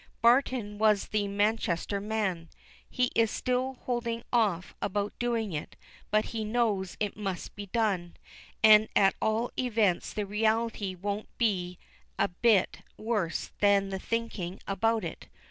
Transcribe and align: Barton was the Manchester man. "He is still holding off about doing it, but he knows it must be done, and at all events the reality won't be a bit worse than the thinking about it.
Barton 0.19 0.79
was 0.79 1.09
the 1.09 1.27
Manchester 1.27 1.99
man. 2.01 2.49
"He 2.89 3.11
is 3.13 3.29
still 3.29 3.75
holding 3.85 4.23
off 4.33 4.73
about 4.81 5.13
doing 5.19 5.53
it, 5.53 5.75
but 6.09 6.25
he 6.33 6.43
knows 6.43 6.97
it 6.99 7.15
must 7.15 7.55
be 7.55 7.67
done, 7.67 8.15
and 8.63 8.87
at 8.95 9.13
all 9.21 9.51
events 9.59 10.11
the 10.11 10.25
reality 10.25 10.95
won't 10.95 11.27
be 11.37 11.77
a 12.17 12.29
bit 12.29 12.79
worse 12.97 13.51
than 13.59 13.89
the 13.89 13.99
thinking 13.99 14.59
about 14.67 15.03
it. 15.03 15.27